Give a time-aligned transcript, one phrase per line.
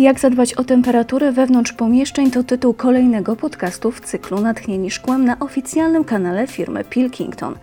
[0.00, 5.38] Jak zadbać o temperaturę wewnątrz pomieszczeń to tytuł kolejnego podcastu w cyklu Natchnieni Szkłem na
[5.38, 7.54] oficjalnym kanale firmy Pilkington.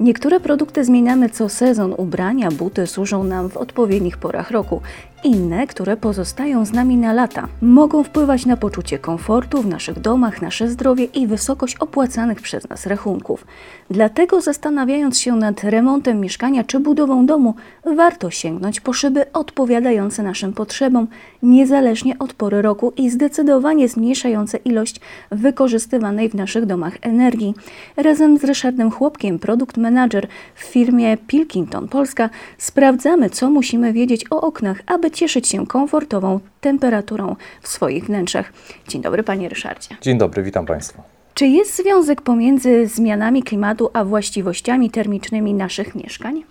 [0.00, 4.80] Niektóre produkty zmieniamy co sezon, ubrania, buty służą nam w odpowiednich porach roku.
[5.24, 10.42] Inne, które pozostają z nami na lata, mogą wpływać na poczucie komfortu w naszych domach,
[10.42, 13.46] nasze zdrowie i wysokość opłacanych przez nas rachunków.
[13.90, 17.54] Dlatego zastanawiając się nad remontem mieszkania czy budową domu,
[17.96, 21.08] warto sięgnąć po szyby odpowiadające naszym potrzebom,
[21.42, 27.54] niezależnie od pory roku i zdecydowanie zmniejszające ilość wykorzystywanej w naszych domach energii.
[27.96, 34.40] Razem z Ryszardem Chłopkiem, produkt manager w firmie Pilkington Polska, sprawdzamy, co musimy wiedzieć o
[34.40, 38.52] oknach, aby cieszyć się komfortową temperaturą w swoich wnętrzach.
[38.88, 39.96] Dzień dobry, panie Ryszardzie.
[40.00, 41.02] Dzień dobry, witam państwa.
[41.34, 46.44] Czy jest związek pomiędzy zmianami klimatu a właściwościami termicznymi naszych mieszkań?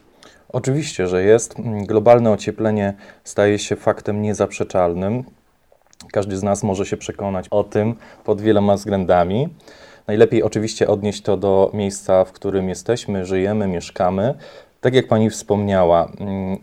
[0.49, 1.55] Oczywiście, że jest.
[1.87, 5.23] Globalne ocieplenie staje się faktem niezaprzeczalnym.
[6.11, 9.49] Każdy z nas może się przekonać o tym pod wieloma względami.
[10.07, 14.33] Najlepiej oczywiście odnieść to do miejsca, w którym jesteśmy, żyjemy, mieszkamy.
[14.81, 16.57] Tak jak pani wspomniała, mm,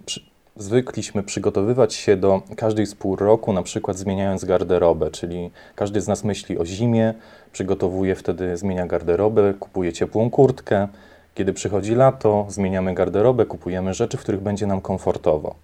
[0.56, 6.08] zwykliśmy przygotowywać się do każdej z pół roku, na przykład zmieniając garderobę, czyli każdy z
[6.08, 7.14] nas myśli o zimie,
[7.52, 10.88] przygotowuje wtedy, zmienia garderobę, kupuje ciepłą kurtkę.
[11.34, 15.54] Kiedy przychodzi lato, zmieniamy garderobę, kupujemy rzeczy, w których będzie nam komfortowo.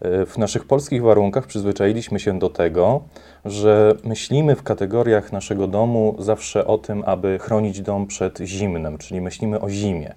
[0.00, 3.02] E, w naszych polskich warunkach przyzwyczailiśmy się do tego,
[3.44, 9.20] że myślimy w kategoriach naszego domu zawsze o tym, aby chronić dom przed zimnem, czyli
[9.20, 10.14] myślimy o zimie.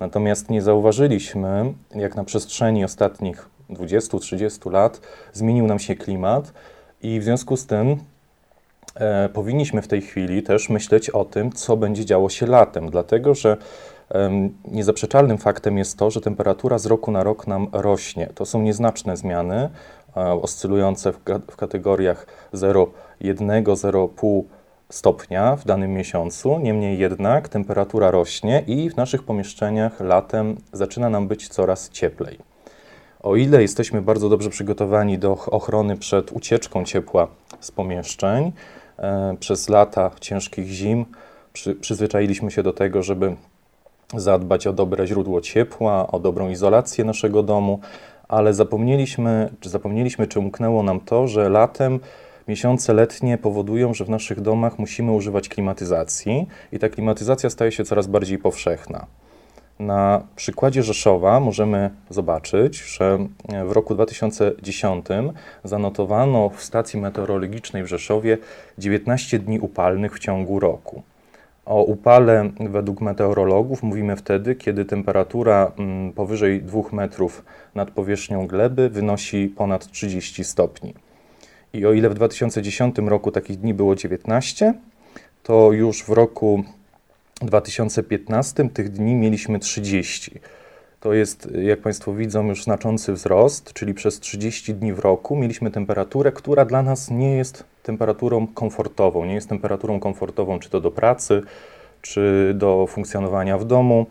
[0.00, 5.00] Natomiast nie zauważyliśmy, jak na przestrzeni ostatnich 20-30 lat
[5.32, 6.52] zmienił nam się klimat
[7.02, 7.96] i w związku z tym
[8.94, 13.34] e, powinniśmy w tej chwili też myśleć o tym, co będzie działo się latem, dlatego
[13.34, 13.56] że
[14.64, 18.28] niezaprzeczalnym faktem jest to, że temperatura z roku na rok nam rośnie.
[18.34, 19.68] To są nieznaczne zmiany,
[20.14, 24.42] oscylujące w, kategoriach 0,1-0,5
[24.90, 26.58] stopnia w danym miesiącu.
[26.58, 32.38] Niemniej jednak temperatura rośnie i w naszych pomieszczeniach latem zaczyna nam być coraz cieplej.
[33.22, 37.28] O ile jesteśmy bardzo dobrze przygotowani do ochrony przed ucieczką ciepła
[37.60, 38.52] z pomieszczeń,
[38.98, 41.04] e, przez lata ciężkich zim
[41.52, 43.36] przy, przyzwyczailiśmy się do tego, żeby
[44.14, 47.80] zadbać o dobre źródło ciepła, o dobrą izolację naszego domu,
[48.28, 52.00] ale zapomnieliśmy, czy zapomnieliśmy, czy umknęło nam to, że latem
[52.48, 57.84] miesiące letnie powodują, że w naszych domach musimy używać klimatyzacji i ta klimatyzacja staje się
[57.84, 59.06] coraz bardziej powszechna.
[59.78, 63.18] Na przykładzie Rzeszowa możemy zobaczyć, że
[63.66, 65.06] w roku 2010
[65.64, 68.38] zanotowano w stacji meteorologicznej w Rzeszowie
[68.78, 71.02] 19 dni upalnych w ciągu roku.
[71.66, 78.88] O upale według meteorologów mówimy wtedy, kiedy temperatura mm, powyżej 2 metrów nad powierzchnią gleby
[78.88, 80.94] wynosi ponad 30 stopni.
[81.72, 84.74] I o ile w 2010 roku takich dni było 19,
[85.42, 86.64] to już w roku
[87.40, 90.40] 2015 tych dni mieliśmy 30.
[91.02, 95.70] To jest, jak Państwo widzą, już znaczący wzrost, czyli przez 30 dni w roku mieliśmy
[95.70, 99.24] temperaturę, która dla nas nie jest temperaturą komfortową.
[99.24, 101.42] Nie jest temperaturą komfortową czy to do pracy,
[102.02, 104.06] czy do funkcjonowania w domu.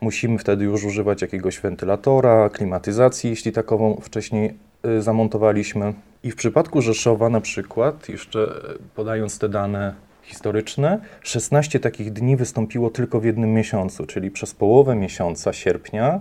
[0.00, 4.54] Musimy wtedy już używać jakiegoś wentylatora, klimatyzacji, jeśli takową wcześniej
[4.86, 5.94] y, zamontowaliśmy.
[6.22, 8.54] I w przypadku Rzeszowa na przykład, jeszcze
[8.94, 11.00] podając te dane historyczne.
[11.20, 16.20] 16 takich dni wystąpiło tylko w jednym miesiącu, czyli przez połowę miesiąca sierpnia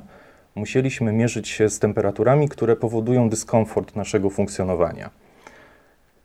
[0.55, 5.09] musieliśmy mierzyć się z temperaturami, które powodują dyskomfort naszego funkcjonowania.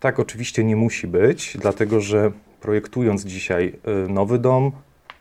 [0.01, 3.73] Tak oczywiście nie musi być, dlatego że projektując dzisiaj
[4.07, 4.73] y, nowy dom,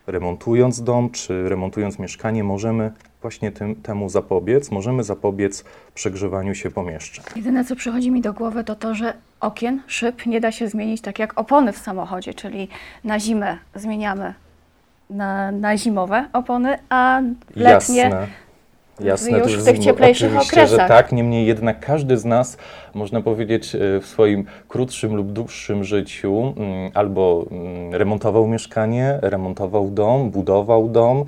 [0.06, 2.92] remontując dom czy remontując mieszkanie, możemy
[3.26, 4.70] właśnie tym, temu zapobiec.
[4.70, 5.64] Możemy zapobiec
[5.94, 7.24] przegrzewaniu się pomieszczeń.
[7.36, 11.00] Jedyne, co przychodzi mi do głowy, to to, że okien, szyb nie da się zmienić
[11.00, 12.68] tak jak opony w samochodzie, czyli
[13.04, 14.34] na zimę zmieniamy
[15.10, 17.20] na, na zimowe opony, a
[17.56, 18.26] letnie Jasne.
[19.00, 20.80] Jasne, już w tych cieplejszych oczywiście, okresach.
[20.80, 22.56] że tak, niemniej jednak każdy z nas,
[22.94, 29.90] można powiedzieć, e, w swoim krótszym lub dłuższym życiu mm, albo mm, remontował mieszkanie, remontował
[29.90, 31.24] dom, budował dom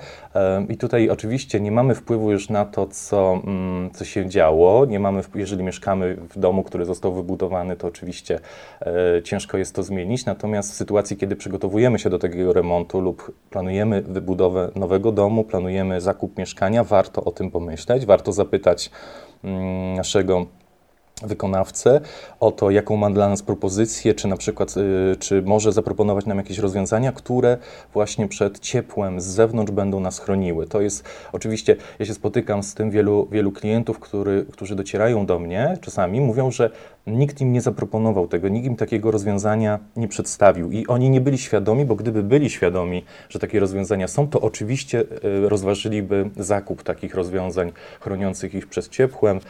[0.69, 5.00] i tutaj oczywiście nie mamy wpływu już na to, co, mm, co się działo, nie
[5.00, 8.41] mamy, jeżeli mieszkamy w domu, który został wybudowany, to oczywiście
[8.81, 13.32] e, ciężko jest to zmienić, natomiast w sytuacji, kiedy przygotowujemy się do takiego remontu lub
[13.50, 18.91] planujemy wybudowę nowego domu, planujemy zakup mieszkania, warto o tym pomyśleć, warto zapytać
[19.45, 20.47] mm, naszego
[21.23, 22.00] wykonawcę
[22.41, 26.38] o to, jaką ma dla nas propozycję, czy na przykład, y, czy może zaproponować nam
[26.38, 27.56] jakieś rozwiązania, które
[27.93, 30.67] właśnie przed ciepłem z zewnątrz będą nas chroniły.
[30.67, 35.38] To jest oczywiście, ja się spotykam z tym wielu, wielu klientów, który, którzy docierają do
[35.38, 36.70] mnie czasami, mówią, że
[37.06, 41.38] nikt im nie zaproponował tego, nikt im takiego rozwiązania nie przedstawił i oni nie byli
[41.38, 47.14] świadomi, bo gdyby byli świadomi, że takie rozwiązania są, to oczywiście y, rozważyliby zakup takich
[47.14, 49.41] rozwiązań chroniących ich przed ciepłem,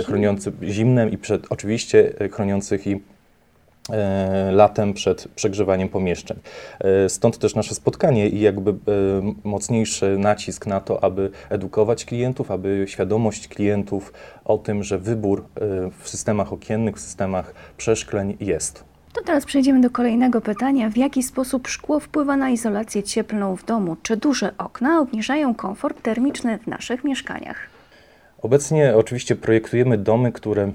[0.00, 0.54] y, chroniących
[1.06, 3.00] i przed, oczywiście e, chroniących i
[3.90, 6.38] e, latem przed przegrzewaniem pomieszczeń.
[6.80, 8.74] E, stąd też nasze spotkanie i jakby
[9.44, 14.12] mocniejszy nacisk na to, aby edukować klientów, aby świadomość klientów
[14.44, 15.44] o tym, że wybór
[15.98, 18.84] w systemach okiennych, w systemach przeszkleń jest.
[19.12, 20.90] To teraz przejdziemy do kolejnego pytania.
[20.90, 23.96] W jaki sposób szkło wpływa na izolację cieplną w domu?
[24.02, 27.56] Czy duże okna obniżają komfort termiczny w naszych mieszkaniach?
[28.42, 30.72] Obecnie oczywiście projektujemy domy, które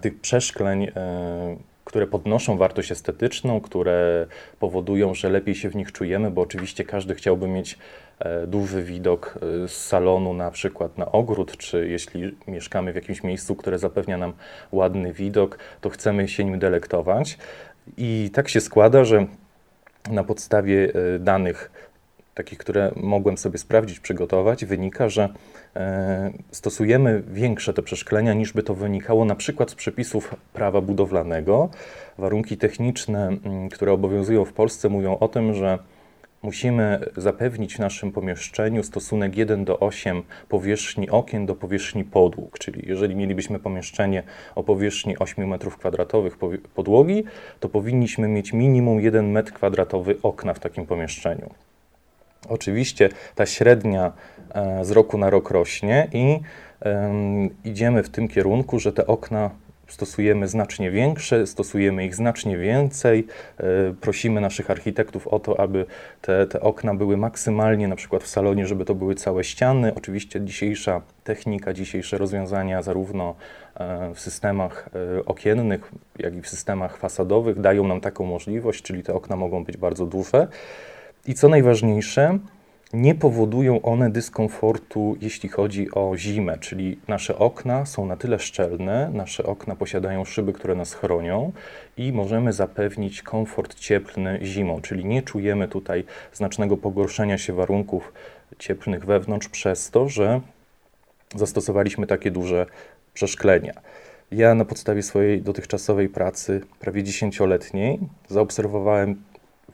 [0.00, 4.26] tych przeszkleń, e, które podnoszą wartość estetyczną, które
[4.58, 7.78] powodują, że lepiej się w nich czujemy, bo oczywiście każdy chciałby mieć
[8.18, 13.22] e, duży widok e, z salonu na przykład na ogród, czy jeśli mieszkamy w jakimś
[13.22, 14.32] miejscu, które zapewnia nam
[14.72, 17.38] ładny widok, to chcemy się nim delektować.
[17.96, 19.26] I tak się składa, że
[20.10, 21.89] na podstawie danych
[22.34, 25.28] takich, które mogłem sobie sprawdzić, przygotować, wynika, że
[25.76, 31.68] e, stosujemy większe te przeszklenia niż by to wynikało na przykład z przepisów prawa budowlanego.
[32.18, 33.36] Warunki techniczne,
[33.72, 35.78] które obowiązują w Polsce, mówią o tym, że
[36.42, 42.82] musimy zapewnić w naszym pomieszczeniu stosunek 1 do 8 powierzchni okien do powierzchni podłóg, czyli
[42.88, 44.22] jeżeli mielibyśmy pomieszczenie
[44.54, 47.24] o powierzchni 8 m2 podłogi,
[47.60, 51.50] to powinniśmy mieć minimum 1 m2 okna w takim pomieszczeniu.
[52.48, 54.12] Oczywiście ta średnia
[54.54, 56.40] e, z roku na rok rośnie i
[57.64, 59.50] idziemy w tym kierunku, że te okna
[59.88, 63.26] stosujemy znacznie większe, stosujemy ich znacznie więcej.
[63.58, 63.64] E,
[64.00, 65.86] prosimy naszych architektów o to, aby
[66.20, 69.94] te, te okna były maksymalnie, na przykład w salonie, żeby to były całe ściany.
[69.94, 73.34] Oczywiście dzisiejsza technika, dzisiejsze rozwiązania, zarówno
[73.74, 74.88] e, w systemach
[75.26, 79.76] okiennych, jak i w systemach fasadowych, dają nam taką możliwość, czyli te okna mogą być
[79.76, 80.48] bardzo duże.
[81.26, 82.38] I co najważniejsze,
[82.92, 89.10] nie powodują one dyskomfortu, jeśli chodzi o zimę, czyli nasze okna są na tyle szczelne,
[89.14, 91.52] nasze okna posiadają szyby, które nas chronią
[91.96, 98.12] i możemy zapewnić komfort cieplny zimą, czyli nie czujemy tutaj znacznego pogorszenia się warunków
[98.58, 100.40] cieplnych wewnątrz przez to, że
[101.36, 102.66] zastosowaliśmy takie duże
[103.14, 103.72] przeszklenia.
[104.30, 109.22] Ja na podstawie swojej dotychczasowej pracy, prawie dziesięcioletniej, zaobserwowałem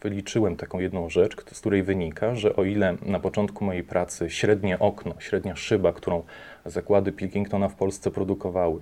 [0.03, 4.79] wyliczyłem taką jedną rzecz, z której wynika, że o ile na początku mojej pracy średnie
[4.79, 6.23] okno, średnia szyba, którą
[6.67, 8.81] zakłady Pilkingtona w Polsce produkowały,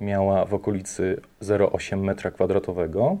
[0.00, 3.16] miała w okolicy 0,8 m2,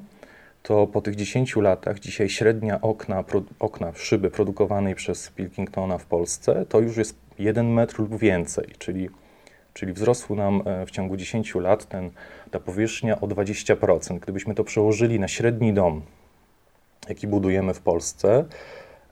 [0.62, 3.24] to po tych 10 latach dzisiaj średnia okna,
[3.58, 9.08] okna szyby produkowanej przez Pilkingtona w Polsce to już jest 1 metr lub więcej, czyli,
[9.74, 12.10] czyli wzrosł nam e, w ciągu 10 lat ten,
[12.50, 14.18] ta powierzchnia o 20%.
[14.18, 16.02] Gdybyśmy to przełożyli na średni dom,
[17.08, 18.44] jaki budujemy w Polsce.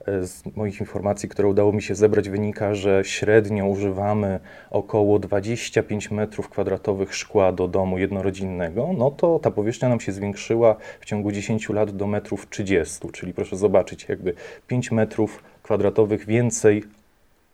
[0.07, 4.39] Z moich informacji, które udało mi się zebrać, wynika, że średnio używamy
[4.71, 11.05] około 25 m2 szkła do domu jednorodzinnego, no to ta powierzchnia nam się zwiększyła w
[11.05, 14.33] ciągu 10 lat do metrów 30, czyli proszę zobaczyć, jakby
[14.67, 16.83] 5 m2 więcej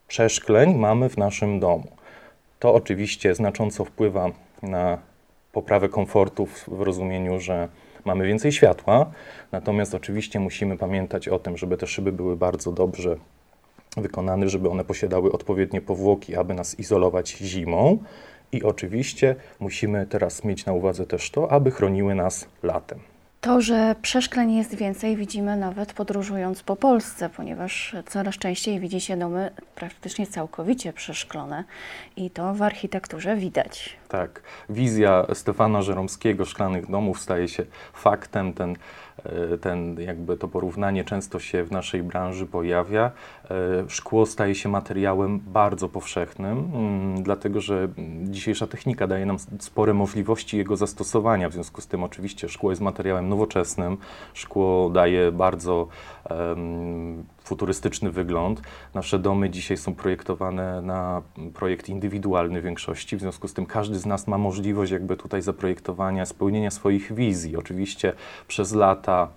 [0.08, 1.88] przeszkleń mamy w naszym domu.
[2.60, 4.30] To oczywiście znacząco wpływa
[4.64, 4.98] na
[5.52, 7.68] poprawę komfortu w rozumieniu, że
[8.06, 9.12] mamy więcej światła,
[9.52, 13.16] natomiast oczywiście musimy pamiętać o tym, żeby te szyby były bardzo dobrze
[13.98, 17.98] wykonane, żeby one posiadały odpowiednie powłoki, aby nas izolować zimą.
[18.52, 23.00] I oczywiście musimy teraz mieć na uwadze też to, aby chroniły nas latem.
[23.42, 29.18] To, że przeszkleń jest więcej, widzimy nawet podróżując po Polsce, ponieważ coraz częściej widzi się
[29.18, 31.64] domy praktycznie całkowicie przeszklone
[32.18, 33.99] i to w architekturze widać.
[34.10, 38.54] Tak, wizja Stefana Żeromskiego szklanych domów staje się faktem.
[38.54, 38.76] Ten
[39.26, 43.12] E, ten, jakby to porównanie często się w naszej branży pojawia.
[43.52, 43.52] E,
[43.88, 47.88] szkło staje się materiałem bardzo powszechnym, mm, dlatego że
[48.24, 51.50] dzisiejsza technika daje nam spore możliwości jego zastosowania.
[51.50, 53.98] W związku z tym, oczywiście, szkło jest materiałem nowoczesnym,
[54.34, 55.88] szkło daje bardzo
[56.30, 58.62] um, futurystyczny wygląd.
[58.94, 61.22] Nasze domy dzisiaj są projektowane na
[61.54, 65.42] projekt indywidualny w większości, w związku z tym każdy z nas ma możliwość jakby tutaj
[65.42, 67.58] zaprojektowania, spełnienia swoich wizji.
[67.58, 68.14] Oczywiście
[68.48, 69.28] przez lata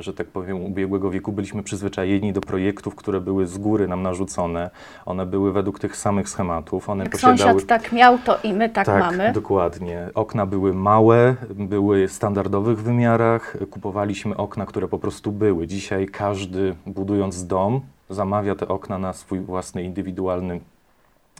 [0.00, 4.70] że tak powiem, ubiegłego wieku byliśmy przyzwyczajeni do projektów, które były z góry nam narzucone.
[5.06, 6.88] One były według tych samych schematów.
[6.88, 7.38] One Jak posiadały...
[7.38, 9.32] sąsiad tak miał, to i my tak, mamy.
[9.32, 10.08] dokładnie.
[10.14, 13.56] Okna były małe, były w standardowych wymiarach.
[13.70, 15.66] Kupowaliśmy okna, które po prostu były.
[15.66, 20.60] Dzisiaj każdy budując dom zamawia te okna na swój własny indywidualny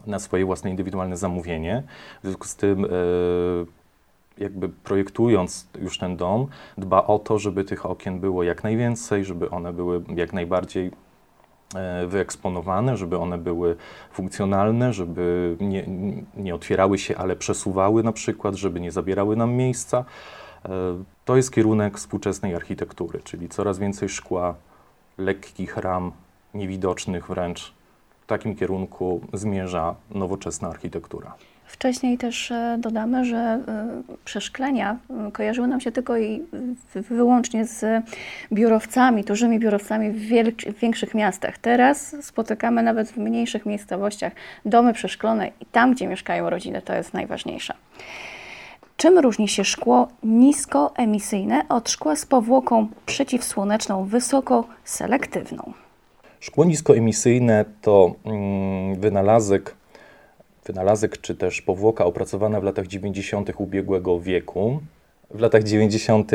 [0.07, 1.83] na swoje własne indywidualne zamówienie.
[2.23, 2.89] W związku z tym, e,
[4.39, 6.47] jakby projektując już ten dom,
[6.79, 10.91] dba o to, żeby tych okien było jak najwięcej, żeby one były jak najbardziej
[11.75, 13.77] e, wyeksponowane, żeby one były
[14.13, 15.85] funkcjonalne, żeby nie,
[16.37, 20.05] nie otwierały się, ale przesuwały na przykład, żeby nie zabierały nam miejsca.
[20.65, 20.69] E,
[21.25, 24.55] to jest kierunek współczesnej architektury, czyli coraz więcej szkła,
[25.19, 26.13] lekkich ram,
[26.55, 27.75] niewidocznych wręcz.
[28.21, 31.35] W takim kierunku zmierza nowoczesna architektura.
[31.73, 33.63] Wcześniej też e, dodamy, że e,
[34.25, 34.97] przeszklenia
[35.29, 36.43] e, kojarzyły nam się tylko i
[36.95, 38.05] wyłącznie z
[38.53, 40.21] biurowcami, dużymi biurowcami w,
[40.77, 41.59] w większych miastach.
[41.59, 44.33] Teraz spotykamy nawet w mniejszych miejscowościach
[44.65, 47.75] domy przeszklone i tam, gdzie mieszkają rodziny, to jest najważniejsze.
[48.97, 55.73] Czym różni się szkło niskoemisyjne od szkła z powłoką przeciwsłoneczną wysokoselektywną?
[56.41, 59.82] Szkło niskoemisyjne to mm, wynalazek,
[60.65, 63.53] wynalazek czy też powłoka opracowana w latach 90.
[63.57, 64.81] ubiegłego wieku.
[65.31, 66.33] W latach 90.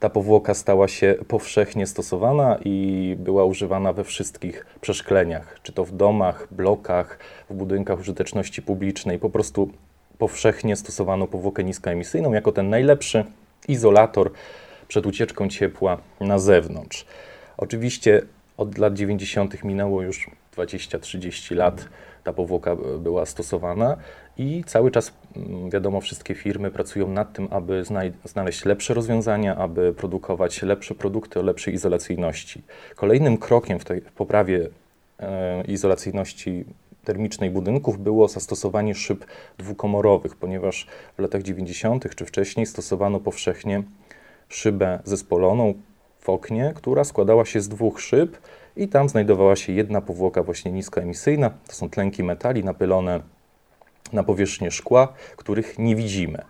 [0.00, 5.92] ta powłoka stała się powszechnie stosowana i była używana we wszystkich przeszkleniach, czy to w
[5.92, 7.18] domach, blokach,
[7.50, 9.18] w budynkach użyteczności publicznej.
[9.18, 9.70] Po prostu
[10.18, 13.24] powszechnie stosowano powłokę niskoemisyjną jako ten najlepszy
[13.68, 14.30] izolator
[14.88, 17.06] przed ucieczką ciepła na zewnątrz.
[17.56, 18.22] Oczywiście
[18.56, 19.64] od lat 90.
[19.64, 21.88] minęło już 20-30 lat.
[22.24, 23.96] Ta powłoka była stosowana
[24.38, 27.84] i cały czas, mm, wiadomo, wszystkie firmy pracują nad tym, aby
[28.24, 32.62] znaleźć lepsze rozwiązania, aby produkować lepsze produkty o lepszej izolacyjności.
[32.96, 34.68] Kolejnym krokiem w tej poprawie
[35.20, 36.64] e, izolacyjności
[37.04, 39.24] termicznej budynków było zastosowanie szyb
[39.58, 40.86] dwukomorowych, ponieważ
[41.16, 42.14] w latach 90.
[42.14, 43.82] czy wcześniej stosowano powszechnie
[44.48, 45.74] szybę zespoloną,
[46.20, 48.36] w oknie, która składała się z dwóch szyb
[48.78, 51.50] i tam znajdowała się jedna powłoka właśnie niskoemisyjna.
[51.66, 53.20] To są tlenki metali napylone
[54.12, 56.42] na powierzchnię szkła, których nie widzimy.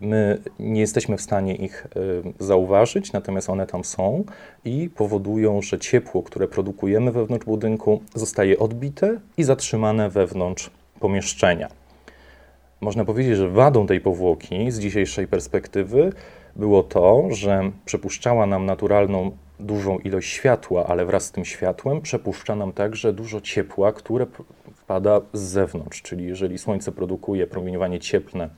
[0.00, 4.24] My nie jesteśmy w stanie ich y, zauważyć, natomiast one tam są
[4.64, 11.68] i powodują, że ciepło, które produkujemy wewnątrz budynku, zostaje odbite i zatrzymane wewnątrz pomieszczenia.
[12.80, 16.12] Można powiedzieć, że wadą tej powłoki z dzisiejszej perspektywy
[16.56, 19.30] było to, że przepuszczała nam naturalną
[19.60, 24.26] dużą ilość światła, ale wraz z tym światłem przepuszcza nam także dużo ciepła, które
[24.74, 26.02] wpada z zewnątrz.
[26.02, 28.48] Czyli jeżeli słońce produkuje promieniowanie cieplne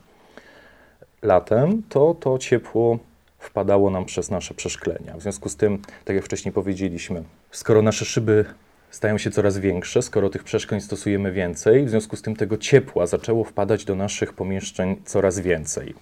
[1.21, 2.99] latem, to to ciepło
[3.39, 5.17] wpadało nam przez nasze przeszklenia.
[5.17, 8.45] W związku z tym, tak jak wcześniej powiedzieliśmy, skoro nasze szyby
[8.91, 13.05] stają się coraz większe, skoro tych przeszkleń stosujemy więcej, w związku z tym tego ciepła
[13.05, 15.93] zaczęło wpadać do naszych pomieszczeń coraz więcej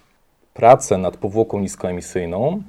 [0.53, 2.63] prace nad powłoką niskoemisyjną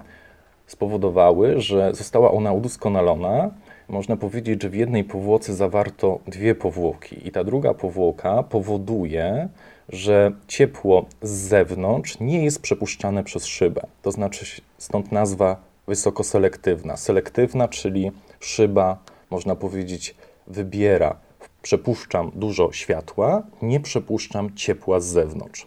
[0.66, 3.50] spowodowały, że została ona udoskonalona.
[3.88, 9.49] Można powiedzieć, że w jednej powłoce zawarto dwie powłoki, i ta druga powłoka powoduje,
[9.88, 13.87] że ciepło z zewnątrz nie jest przepuszczane przez szybę.
[14.02, 15.56] To znaczy, stąd nazwa
[15.87, 16.96] wysokoselektywna.
[16.96, 18.99] Selektywna, czyli szyba,
[19.30, 20.14] można powiedzieć,
[20.46, 21.16] wybiera.
[21.62, 25.66] Przepuszczam dużo światła, nie przepuszczam ciepła z zewnątrz.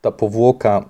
[0.00, 0.84] Ta powłoka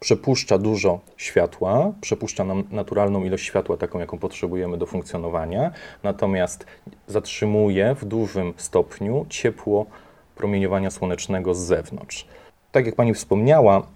[0.00, 5.70] przepuszcza dużo światła, przepuszcza nam naturalną ilość światła, taką jaką potrzebujemy do funkcjonowania,
[6.02, 6.66] natomiast
[7.06, 9.86] zatrzymuje w dużym stopniu ciepło
[10.36, 12.26] promieniowania słonecznego z zewnątrz.
[12.72, 13.86] Tak jak Pani wspomniała,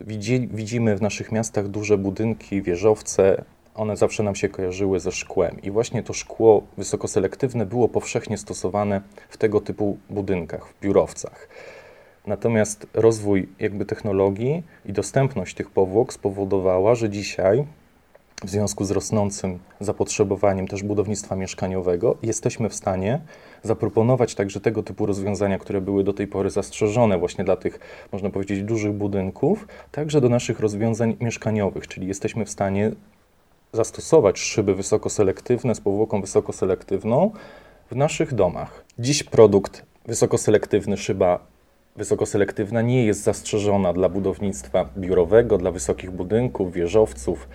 [0.00, 3.44] widzi, widzimy w naszych miastach duże budynki, wieżowce,
[3.74, 5.62] one zawsze nam się kojarzyły ze szkłem.
[5.62, 11.48] I właśnie to szkło wysokoselektywne było powszechnie stosowane w tego typu budynkach, w biurowcach.
[12.28, 17.64] Natomiast rozwój jakby technologii i dostępność tych powłok spowodowała, że dzisiaj
[18.44, 23.20] w związku z rosnącym zapotrzebowaniem też budownictwa mieszkaniowego jesteśmy w stanie
[23.62, 27.80] zaproponować także tego typu rozwiązania, które były do tej pory zastrzeżone właśnie dla tych,
[28.12, 32.90] można powiedzieć, dużych budynków, także do naszych rozwiązań mieszkaniowych, czyli jesteśmy w stanie
[33.72, 37.30] zastosować szyby wysokoselektywne z powłoką wysokoselektywną
[37.90, 38.84] w naszych domach.
[38.98, 41.57] Dziś produkt wysokoselektywny szyba
[41.98, 47.48] wysokoselektywna nie jest zastrzeżona dla budownictwa biurowego, dla wysokich budynków, wieżowców.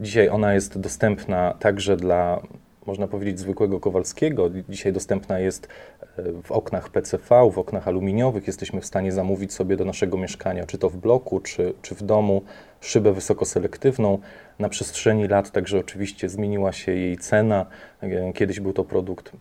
[0.00, 2.42] Dzisiaj ona jest dostępna także dla
[2.86, 4.50] można powiedzieć, zwykłego Kowalskiego.
[4.68, 5.68] Dzisiaj dostępna jest
[6.16, 8.46] e, w oknach PCV, w oknach aluminiowych.
[8.46, 12.02] Jesteśmy w stanie zamówić sobie do naszego mieszkania, czy to w bloku, czy, czy w
[12.02, 12.42] domu,
[12.80, 14.18] szybę wysokoselektywną.
[14.58, 17.66] Na przestrzeni lat także oczywiście zmieniła się jej cena.
[18.02, 19.32] E, kiedyś był to produkt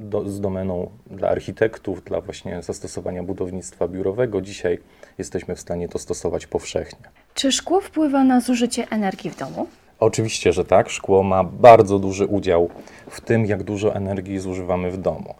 [0.00, 4.40] do, z domeną dla architektów, dla właśnie zastosowania budownictwa biurowego.
[4.40, 4.78] Dzisiaj
[5.18, 7.08] jesteśmy w stanie to stosować powszechnie.
[7.34, 9.66] Czy szkło wpływa na zużycie energii w domu?
[10.00, 10.90] Oczywiście, że tak.
[10.90, 12.70] Szkło ma bardzo duży udział
[13.10, 15.34] w tym, jak dużo energii zużywamy w domu.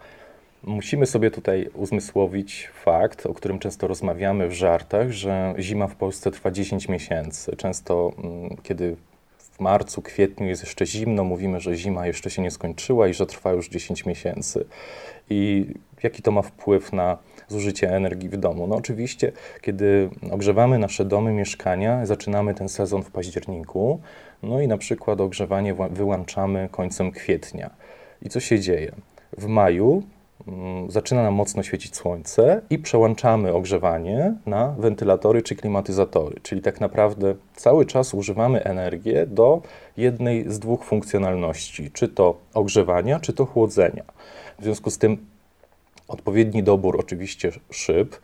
[0.62, 6.30] Musimy sobie tutaj uzmysłowić fakt, o którym często rozmawiamy w żartach, że zima w Polsce
[6.30, 7.56] trwa 10 miesięcy.
[7.56, 8.96] Często, mm, kiedy
[9.60, 13.26] w marcu, kwietniu jest jeszcze zimno, mówimy, że zima jeszcze się nie skończyła i że
[13.26, 14.64] trwa już 10 miesięcy.
[15.30, 15.66] I
[16.02, 18.66] jaki to ma wpływ na zużycie energii w domu?
[18.66, 24.00] No oczywiście, kiedy ogrzewamy nasze domy, mieszkania, zaczynamy ten sezon w październiku,
[24.42, 27.70] no i na przykład ogrzewanie wyłączamy końcem kwietnia.
[28.22, 28.92] I co się dzieje?
[29.38, 30.02] W maju
[30.88, 37.34] zaczyna nam mocno świecić słońce i przełączamy ogrzewanie na wentylatory czy klimatyzatory, czyli tak naprawdę
[37.54, 39.62] cały czas używamy energię do
[39.96, 44.04] jednej z dwóch funkcjonalności, czy to ogrzewania, czy to chłodzenia.
[44.58, 45.26] W związku z tym
[46.08, 48.16] odpowiedni dobór oczywiście szyb,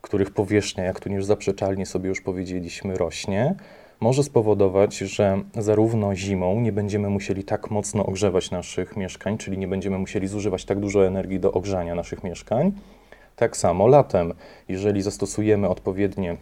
[0.00, 3.54] których powierzchnia, jak tu już zaprzeczalnie sobie już powiedzieliśmy, rośnie,
[4.00, 9.68] może spowodować, że zarówno zimą nie będziemy musieli tak mocno ogrzewać naszych mieszkań, czyli nie
[9.68, 12.72] będziemy musieli zużywać tak dużo energii do ogrzania naszych mieszkań.
[13.36, 14.34] Tak samo latem,
[14.68, 16.36] jeżeli zastosujemy odpowiednie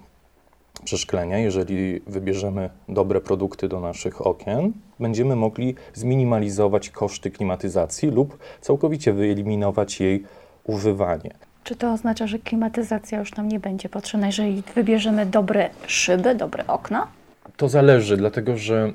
[0.84, 9.12] przeszklenia, jeżeli wybierzemy dobre produkty do naszych okien, będziemy mogli zminimalizować koszty klimatyzacji lub całkowicie
[9.12, 10.24] wyeliminować jej
[10.64, 11.30] używanie.
[11.64, 16.66] Czy to oznacza, że klimatyzacja już nam nie będzie potrzebna, jeżeli wybierzemy dobre szyby, dobre
[16.66, 17.06] okna?
[17.56, 18.92] To zależy, dlatego że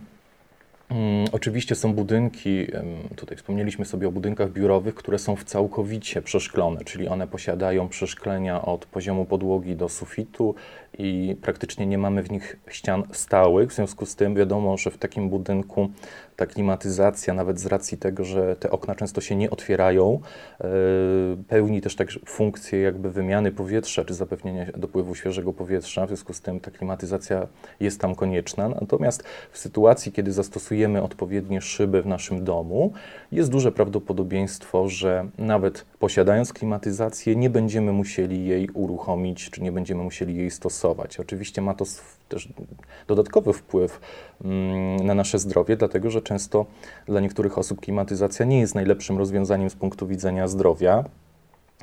[1.31, 2.67] oczywiście są budynki,
[3.15, 8.61] tutaj wspomnieliśmy sobie o budynkach biurowych, które są w całkowicie przeszklone, czyli one posiadają przeszklenia
[8.61, 10.55] od poziomu podłogi do sufitu
[10.97, 13.69] i praktycznie nie mamy w nich ścian stałych.
[13.69, 15.89] W związku z tym wiadomo, że w takim budynku
[16.35, 20.19] ta klimatyzacja, nawet z racji tego, że te okna często się nie otwierają,
[20.61, 20.67] e,
[21.47, 26.05] pełni też tak funkcję jakby wymiany powietrza, czy zapewnienia dopływu świeżego powietrza.
[26.05, 27.47] W związku z tym ta klimatyzacja
[27.79, 28.69] jest tam konieczna.
[28.69, 32.93] Natomiast w sytuacji, kiedy zastosujemy odpowiednie szyby w naszym domu,
[33.31, 40.03] jest duże prawdopodobieństwo, że nawet posiadając klimatyzację, nie będziemy musieli jej uruchomić, czy nie będziemy
[40.03, 41.19] musieli jej stosować.
[41.19, 41.85] Oczywiście ma to
[42.29, 42.49] też
[43.07, 43.99] dodatkowy wpływ
[44.45, 46.65] mm, na nasze zdrowie, dlatego że często
[47.05, 51.03] dla niektórych osób klimatyzacja nie jest najlepszym rozwiązaniem z punktu widzenia zdrowia.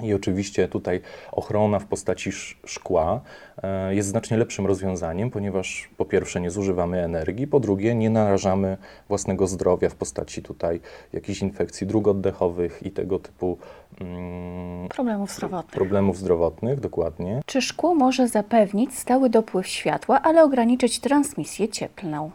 [0.03, 1.01] I oczywiście tutaj
[1.33, 2.33] ochrona w postaci
[2.65, 3.21] szkła
[3.63, 8.77] e, jest znacznie lepszym rozwiązaniem, ponieważ po pierwsze nie zużywamy energii, po drugie nie narażamy
[9.09, 10.81] własnego zdrowia w postaci tutaj
[11.13, 13.59] jakichś infekcji dróg oddechowych i tego typu
[14.01, 15.75] mm, problemów zdrowotnych.
[15.75, 17.43] Problemów zdrowotnych, dokładnie.
[17.47, 22.31] Czy szkło może zapewnić stały dopływ światła, ale ograniczyć transmisję cieplną?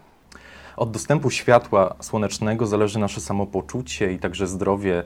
[0.78, 5.04] Od dostępu światła słonecznego zależy nasze samopoczucie i także zdrowie,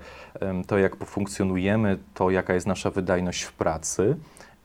[0.67, 4.17] to jak funkcjonujemy, to jaka jest nasza wydajność w pracy.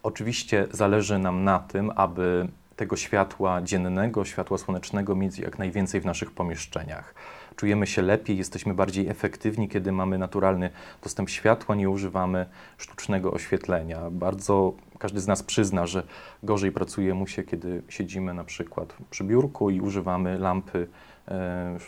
[0.02, 6.04] Oczywiście zależy nam na tym, aby tego światła dziennego, światła słonecznego mieć jak najwięcej w
[6.06, 7.14] naszych pomieszczeniach.
[7.56, 10.70] Czujemy się lepiej, jesteśmy bardziej efektywni, kiedy mamy naturalny
[11.02, 12.46] dostęp światła, nie używamy
[12.78, 14.10] sztucznego oświetlenia.
[14.10, 16.02] Bardzo każdy z nas przyzna, że
[16.42, 20.88] gorzej pracuje mu się, kiedy siedzimy na przykład przy biurku i używamy lampy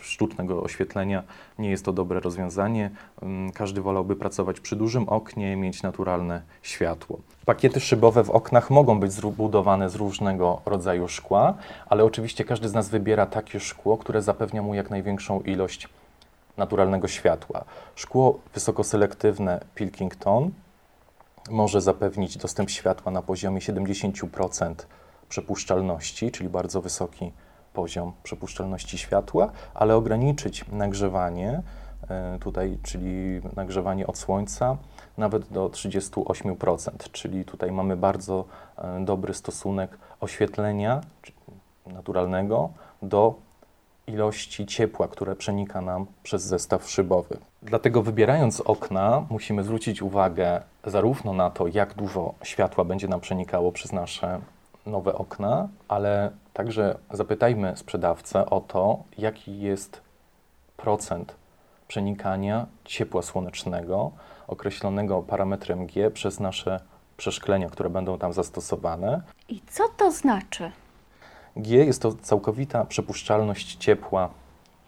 [0.03, 1.23] sztucznego oświetlenia.
[1.59, 2.91] Nie jest to dobre rozwiązanie.
[3.23, 7.19] Mm, każdy wolałby pracować przy dużym oknie, mieć naturalne światło.
[7.45, 11.55] Pakiety szybowe w oknach mogą być zbudowane z różnego rodzaju szkła,
[11.87, 15.89] ale oczywiście każdy z nas wybiera takie szkło, które zapewnia mu jak największą ilość
[16.57, 17.65] naturalnego światła.
[17.95, 20.51] Szkło wysokoselektywne Pilkington
[21.51, 24.75] może zapewnić dostęp światła na poziomie 70%
[25.29, 27.33] przepuszczalności, czyli bardzo wysoki
[27.77, 31.63] poziom przepuszczalności światła, ale ograniczyć nagrzewanie
[32.09, 34.77] e, tutaj, czyli nagrzewanie od słońca
[35.19, 38.45] nawet do 38%, czyli tutaj mamy bardzo
[38.79, 41.01] e, dobry stosunek oświetlenia
[41.87, 42.71] naturalnego
[43.03, 43.35] do
[44.07, 47.39] ilości ciepła, które przenika nam przez zestaw szybowy.
[47.63, 53.73] Dlatego wybierając okna, musimy zwrócić uwagę zarówno na to, jak dużo światła będzie nam przenikało
[53.73, 54.41] przez nasze
[54.87, 60.01] nowe okna, ale także zapytajmy sprzedawcę o to, jaki jest
[60.77, 61.37] procent
[61.89, 64.11] przenikania ciepła słonecznego
[64.49, 66.81] określonego parametrem G przez nasze
[67.17, 69.23] przeszklenia, które będą tam zastosowane.
[69.49, 70.71] I co to znaczy?
[71.57, 74.31] G jest to całkowita przepuszczalność ciepła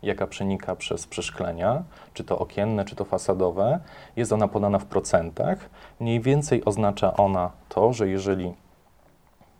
[0.02, 1.82] jaka przenika przez przeszklenia,
[2.14, 3.80] czy to okienne, czy to fasadowe,
[4.16, 5.70] jest ona podana w procentach.
[6.00, 8.54] Mniej więcej oznacza ona to, że jeżeli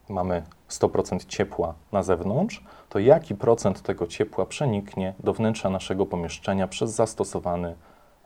[0.09, 6.69] mamy 100% ciepła na zewnątrz, to jaki procent tego ciepła przeniknie do wnętrza naszego pomieszczenia
[6.69, 7.75] przez zastosowany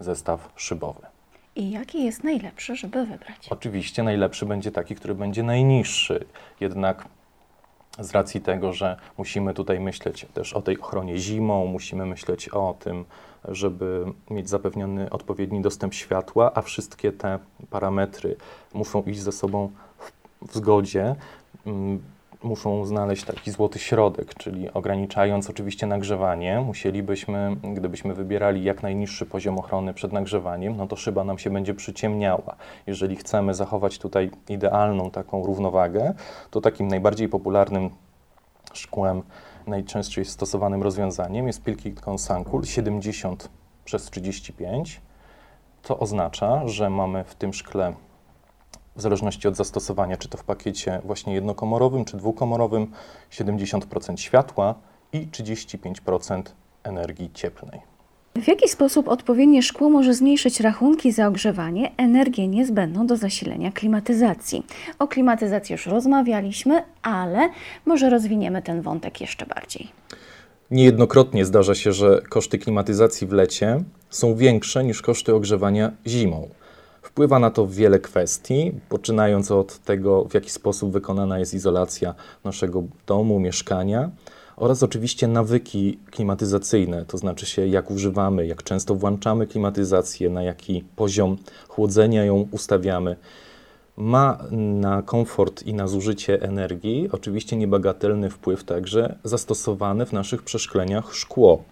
[0.01, 1.07] zestaw szybowy.
[1.57, 3.49] I jaki jest najlepszy, żeby wybrać?
[3.51, 6.25] Oczywiście najlepszy będzie taki, który będzie najniższy.
[6.61, 7.09] Jednak
[7.99, 12.75] z racji tego, że musimy tutaj myśleć też o tej ochronie zimą, musimy myśleć o
[12.79, 13.05] tym,
[13.49, 17.39] żeby mieć zapewniony odpowiedni dostęp światła, a wszystkie te
[17.71, 18.37] parametry
[18.75, 20.13] muszą iść ze sobą w,
[20.49, 21.17] w zgodzie.
[21.67, 22.03] Mm,
[22.43, 29.59] muszą znaleźć taki złoty środek, czyli ograniczając oczywiście nagrzewanie, musielibyśmy, gdybyśmy wybierali jak najniższy poziom
[29.59, 32.57] ochrony przed nagrzewaniem, no to szyba nam się będzie przyciemniała.
[32.87, 36.15] Jeżeli chcemy zachować tutaj idealną taką równowagę,
[36.51, 37.91] to takim najbardziej popularnym
[38.73, 39.23] szkłem,
[39.67, 43.49] najczęściej stosowanym rozwiązaniem jest Pilkington Suncool 70
[43.85, 45.01] przez 35.
[45.83, 47.95] To oznacza, że mamy w tym szkle
[48.97, 52.87] w zależności od zastosowania, czy to w pakiecie właśnie jednokomorowym, czy dwukomorowym,
[53.31, 54.75] 70% światła
[55.13, 56.43] i 35%
[56.85, 57.81] energii cieplnej.
[58.37, 64.67] W jaki sposób odpowiednie szkło może zmniejszyć rachunki za ogrzewanie, energię niezbędną do zasilenia klimatyzacji?
[64.99, 67.49] O klimatyzacji już rozmawialiśmy, ale
[67.87, 69.89] może rozwiniemy ten wątek jeszcze bardziej.
[70.71, 76.49] Niejednokrotnie zdarza się, że koszty klimatyzacji w lecie są większe niż koszty ogrzewania zimą.
[77.03, 82.83] Wpływa na to wiele kwestii, poczynając od tego, w jaki sposób wykonana jest izolacja naszego
[83.07, 84.11] domu, mieszkania
[84.57, 90.85] oraz oczywiście nawyki klimatyzacyjne, to znaczy się jak używamy, jak często włączamy klimatyzację, na jaki
[90.97, 91.37] poziom
[91.69, 93.17] chłodzenia ją ustawiamy.
[93.97, 101.15] Ma na komfort i na zużycie energii oczywiście niebagatelny wpływ także zastosowane w naszych przeszkleniach
[101.15, 101.63] szkło.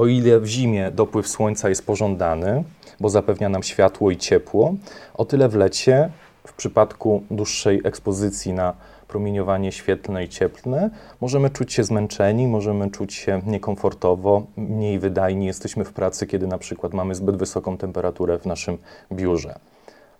[0.00, 2.64] O ile w zimie dopływ słońca jest pożądany,
[3.00, 4.74] bo zapewnia nam światło i ciepło,
[5.14, 6.10] o tyle w lecie,
[6.46, 8.74] w przypadku dłuższej ekspozycji na
[9.08, 15.84] promieniowanie świetlne i cieplne, możemy czuć się zmęczeni, możemy czuć się niekomfortowo, mniej wydajni jesteśmy
[15.84, 18.78] w pracy, kiedy na przykład mamy zbyt wysoką temperaturę w naszym
[19.12, 19.58] biurze.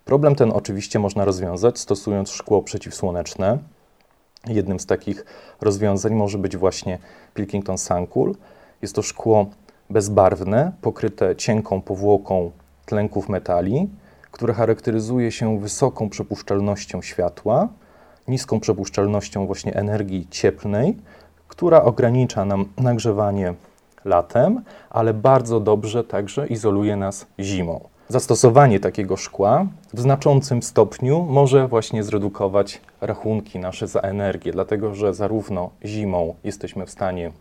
[0.04, 3.58] Problem ten oczywiście można rozwiązać stosując szkło przeciwsłoneczne.
[4.46, 5.24] Jednym z takich
[5.60, 6.98] rozwiązań może być właśnie
[7.34, 8.34] Pilkington Suncool.
[8.82, 9.46] Jest to szkło
[9.90, 12.50] bezbarwne, pokryte cienką powłoką
[12.86, 13.88] tlenków metali,
[14.30, 17.68] które charakteryzuje się wysoką przepuszczalnością światła,
[18.28, 20.96] niską przepuszczalnością właśnie energii cieplnej,
[21.48, 23.54] która ogranicza nam nagrzewanie
[24.04, 27.80] latem, ale bardzo dobrze także izoluje nas zimą.
[28.08, 35.14] Zastosowanie takiego szkła w znaczącym stopniu może właśnie zredukować rachunki nasze za energię, dlatego że
[35.14, 37.32] zarówno zimą jesteśmy w stanie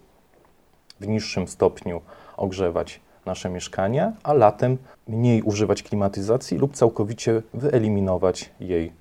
[1.00, 2.02] w niższym stopniu
[2.38, 8.92] ogrzewać nasze mieszkania, a latem mniej używać klimatyzacji lub całkowicie wyeliminować jej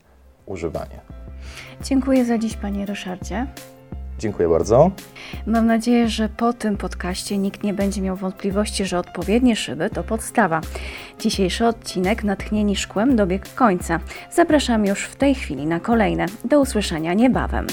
[0.46, 1.00] używanie.
[1.84, 3.46] Dziękuję za dziś, panie Ryszardzie.
[4.18, 4.90] Dziękuję bardzo.
[5.46, 10.04] Mam nadzieję, że po tym podcaście nikt nie będzie miał wątpliwości, że odpowiednie szyby to
[10.04, 10.60] podstawa.
[11.20, 14.00] Dzisiejszy odcinek Natchnieni Szkłem dobiegł końca.
[14.32, 16.26] Zapraszam już w tej chwili na kolejne.
[16.44, 17.66] Do usłyszenia niebawem.